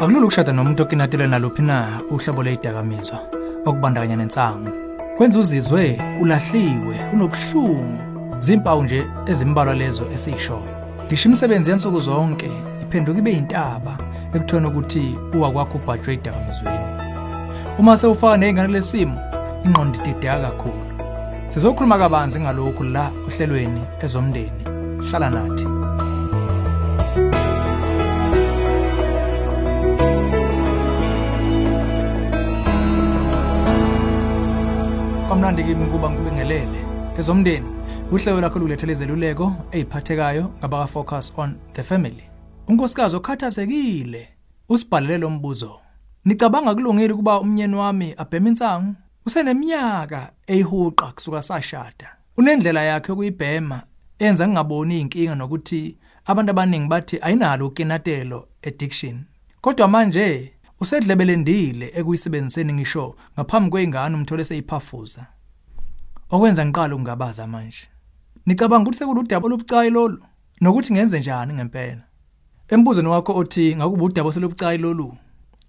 [0.00, 3.18] Akulula ukushada nomuntu okinatele naluphi na uhlobo leyidakamizwa
[3.66, 4.70] okubandakanya nensangu.
[5.16, 7.98] Kwenza uzizwe ulahliwe, unobuhlungu.
[8.38, 10.62] Zimpawu nje ezimbalwa lezo esizishoyo.
[11.06, 12.50] Ngisho imisebenzi yansuku zonke
[12.82, 13.98] iphenduka ibe yintaba
[14.34, 16.86] ekuthona ukuthi uwakwakho ubhajwe idakamizweni.
[17.78, 19.18] Uma sewufaka nezingane lesimo,
[19.64, 20.86] ingqondo idideka kakhulu.
[21.48, 24.64] Sizokhuluma kabanzi ngalokhu la ohlelweni ezomndeni.
[25.10, 25.66] Hlala nathi.
[35.30, 36.84] Kwamnandi kimi kuba ngikubingelele.
[37.18, 37.66] Ezomndeni,
[38.10, 42.24] uhlelo lakho lukulethele izeluleko eziphathekayo ngabaka focus on the family.
[42.68, 44.28] Unkosikazi okhathazekile
[44.68, 45.80] usibhalele lo mbuzo.
[46.24, 48.94] Nicabanga kulungile kuba umnyeni wami abhema insangu?
[49.26, 52.16] Useneminyaka eyihuqa kusuka sashada.
[52.36, 53.82] Unendlela yakhe yokuyibhema
[54.18, 59.24] enza ngingaboni inkinga nokuthi abantu abaningi bathi ayinalo ukinatelo addiction.
[59.60, 65.26] Kodwa manje usedlebelendile ekuyisebenziseni ngisho ngaphambi kweingane umthole seyiphafuza.
[66.30, 67.88] Okwenza ngiqala ukungabaza manje.
[68.46, 70.24] Nicabanga ukuthi sekuludaba olubucayi lolu
[70.60, 72.02] nokuthi ngenze njani ngempela?
[72.68, 75.16] Embuzweni wakho othi ngakuba udaba oselubucayi lolu.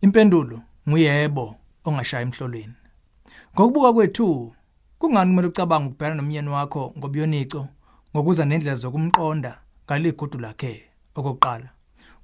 [0.01, 2.73] Impendulo nguyebo ongashaya emhlolweni.
[3.53, 4.55] Ngokubuka kwethu
[4.99, 7.67] kungani kumele ucabange ukubhekana nomyeni wakho ngobuyonico
[8.15, 10.83] ngokuza nendlela zokumqonda ngaligudu lakhe
[11.15, 11.69] okokuqala.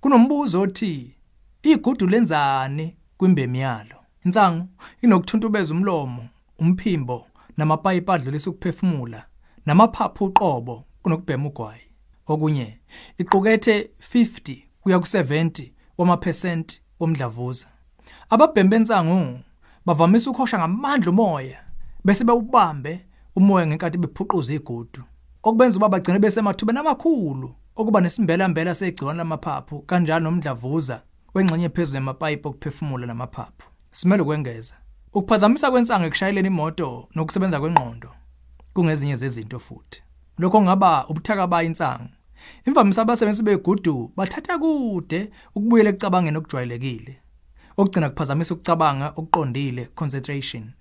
[0.01, 1.16] Kunombuzo othi
[1.71, 3.95] igudu lenzani kwimbemi yalo.
[4.25, 4.67] Insangu
[5.01, 6.27] inokuthuntubeza umlomo,
[6.59, 9.25] umphimbo namapayipi adlulisa ukuphefumula
[9.65, 11.81] namaphaphu uqobo kunokubhema ugwayi.
[12.27, 12.79] Okunye
[13.17, 17.67] iqukethe 50 kuya ku70 wamaphesenti womdlavuza.
[18.29, 19.39] Ababhemi bensangu
[19.85, 21.59] bavamisa ukuhosha ngamandla umoya
[22.05, 25.03] bese bewubambe umoya ngenkathi bephuquza igudu.
[25.43, 31.01] Okubenza uba bagcine besemathubeni amakhulu okuba nesimbelambela segciwane lamaphaphu kanjalo nomdlavuza
[31.37, 33.67] wengxenye phezulu yamapayipi okuphefumula namaphaphu.
[33.91, 34.73] Simele ukwengeza.
[35.13, 38.09] Ukuphazamisa kwensangu ekushayeleni imoto nokusebenza kwengqondo
[38.73, 40.01] kungezinye zezinto futhi.
[40.37, 42.09] Lokho kungaba ubuthaka bayo insangu.
[42.65, 47.13] Imvamisa abasebenzi begudu bathatha kude ukubuyela ekucabangeni okujwayelekile.
[47.77, 50.73] Okugcina kuphazamisa ukucabanga okuqondile, concentration.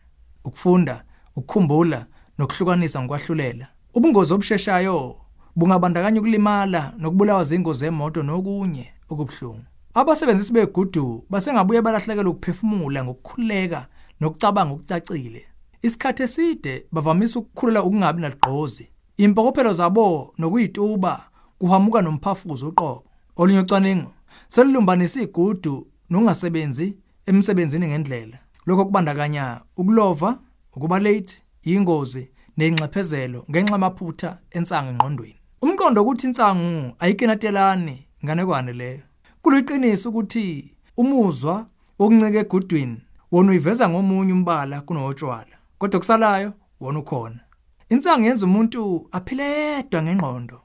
[0.44, 1.04] Ukufunda,
[1.36, 2.06] ukukhumbula
[2.38, 3.66] nokuhlukanisa ngokwahlulela.
[3.94, 5.16] Ubungozi obusheshayo
[5.56, 9.64] bungabandakanya ukulimala nokubulawa zingozi zemoto nokunye okubhlungu.
[9.96, 13.86] Abasebenzisi begudu basengabuye balahlekelwa ukuphefumula ngokukhuleka
[14.20, 15.42] nokucabanga okucacile.
[15.82, 18.88] Isikhathi eside bavamisa ukukhulela ukungabi nagqozi.
[19.16, 21.24] Impokophelo zabo nokuyituba
[21.58, 23.04] kuhamuka nomphafuzo uqobo.
[23.36, 24.12] Olunye ucwaningo
[24.48, 26.96] selulumbanisa igudu nokungasebenzi
[27.26, 28.38] emsebenzini ngendlela.
[28.66, 30.38] Lokho kubandakanya ukulova,
[30.76, 35.40] ukuba late, ingozi nenxephezelo ngenxa yamaphutha ensangu engqondweni.
[35.62, 39.05] Umqondo ukuthi insangu ayikenatelani nganekwane leyo.
[39.46, 41.66] Kuliqiniso ukuthi umuzwa
[41.98, 42.98] wokuncike egudwini
[43.32, 45.56] wona uyiveza ngomunye umbala kunotshwala.
[45.78, 47.40] Kodwa kusalayo wona ukhona.
[47.88, 50.60] Insangu yenza umuntu aphiledwa ngengqondo.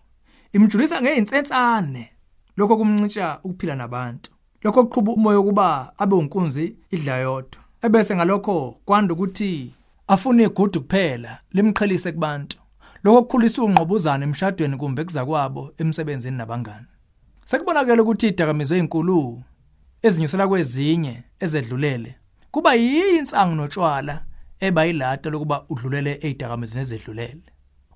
[0.53, 2.09] Imjulisa ngeinsensane.
[2.57, 4.31] Lokho kumncisha ukuphila nabantu.
[4.63, 7.61] Lokho kuqhuba umoya ukuba abe unkunzi idla yodwa.
[7.81, 9.73] Ebese ngalokho kwanda ukuthi
[10.07, 12.57] afune igudu kuphela limqhelise kubantu.
[13.03, 16.87] Lokho kukhulisa ungqobuzana emshadweni kumbe kuzakwabo emsebenzini nabangani.
[17.45, 19.43] Sekubonakala ukuthi idakamizwe ezinkulu
[20.01, 22.15] ezinyusela kwezinye ezedlulele
[22.51, 24.15] kuba yinsangu notshwala
[24.59, 27.45] ebayilata lokuba udlulele ezidakamizweni ezedlulele.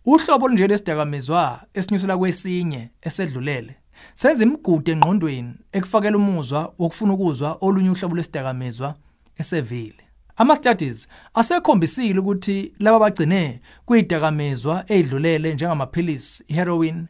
[0.06, 3.74] Uhlobo olunje lesidakamizwa esinyusela kwesinye esedlulele
[4.14, 8.96] senza imigudu engqondweni ekufakela umuzwa wokufuna ukuzwa olunye uhlobo lesidakamizwa
[9.40, 10.04] esevile.
[10.38, 17.08] Ama studies asekhombisile ukuthi laba bagcine kuyidakamizwa ezidlulele njengamaphilisi, heroin,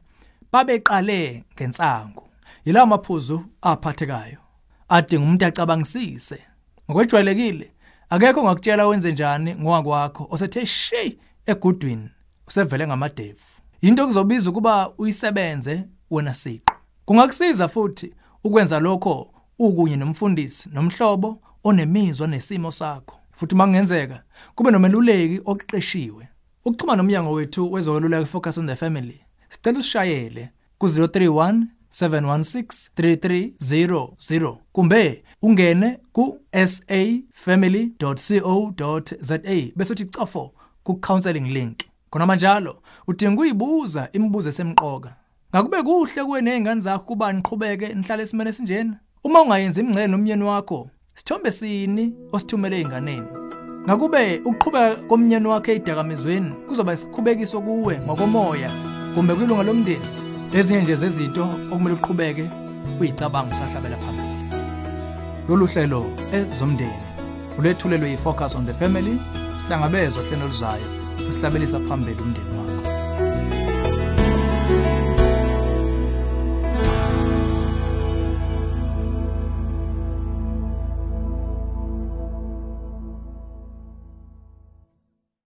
[0.55, 2.23] babeqale ngensangu.
[2.65, 4.37] Yilawo maphuzu aphathekayo.
[4.89, 6.39] Adinga umuntu acabangisise.
[6.89, 7.71] Ngokwejwayelekile,
[8.09, 12.09] akekho ongakutshela wenze njani ngowakwakho osethe shay egudwini
[12.47, 13.39] usevele ngamadevu.
[13.81, 16.73] Into okuzobiza ukuba uyisebenze wena siqo.
[17.05, 18.13] Kungakusiza futhi
[18.43, 23.19] ukwenza lokho ukunye nomfundisi nomhlobo onemizwa nesimo sakho.
[23.31, 24.23] Futhi mangenzeka
[24.55, 26.27] kube nomeluleki oqeqeshiwe.
[26.65, 29.24] Ukuxhuma nomnyango wethu wezoluleka focus on the family.
[29.55, 39.37] Sicela usishayele ku 031 716 3300 kumbe ungene ku safamily.co.za
[39.75, 40.53] bese uthi cofo
[40.83, 41.79] ku counseling link.
[42.09, 45.15] Khona manjalo udinga uyibuza imibuzo esemqoka.
[45.55, 48.99] Ngakube kuhle kuwe nezingane zakho kuba niqhubeke nihlale esimene sinjena.
[49.23, 53.27] Uma ungayenzi imingcele nomyeni wakho, sithombe sini osithumele einganeni.
[53.85, 58.84] Ngakube ukuqhubeka komnyeni wakhe ezidakamizweni kuzoba isikhubekiso kuwe ngokomoya
[59.15, 60.05] kumbe kwilunga lomndeni.
[60.53, 62.45] Ezinye nje zezinto okumele uqhubeke
[62.99, 64.35] uyicabanga usahlabela phambili.
[65.49, 67.03] lolu hlelo ezomndeni
[67.57, 69.19] ulethulelwe yi-focus on the family
[69.59, 70.87] sihlangabezwa hlelo luzayo
[71.25, 72.64] sisihlabelisa phambili umndeni wakho